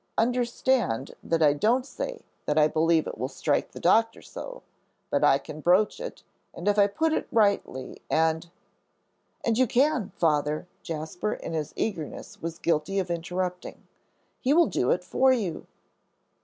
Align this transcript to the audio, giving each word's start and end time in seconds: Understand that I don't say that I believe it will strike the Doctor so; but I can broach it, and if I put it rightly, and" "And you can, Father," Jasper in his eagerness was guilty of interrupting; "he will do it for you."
Understand 0.17 1.13
that 1.21 1.43
I 1.43 1.53
don't 1.53 1.85
say 1.85 2.23
that 2.47 2.57
I 2.57 2.67
believe 2.67 3.05
it 3.05 3.19
will 3.19 3.27
strike 3.27 3.69
the 3.71 3.79
Doctor 3.79 4.19
so; 4.23 4.63
but 5.11 5.23
I 5.23 5.37
can 5.37 5.61
broach 5.61 5.99
it, 5.99 6.23
and 6.55 6.67
if 6.67 6.79
I 6.79 6.87
put 6.87 7.13
it 7.13 7.27
rightly, 7.31 8.01
and" 8.09 8.49
"And 9.45 9.59
you 9.59 9.67
can, 9.67 10.11
Father," 10.17 10.65
Jasper 10.81 11.33
in 11.35 11.53
his 11.53 11.71
eagerness 11.75 12.41
was 12.41 12.57
guilty 12.57 12.97
of 12.97 13.11
interrupting; 13.11 13.85
"he 14.39 14.53
will 14.53 14.65
do 14.65 14.89
it 14.89 15.03
for 15.03 15.31
you." 15.31 15.67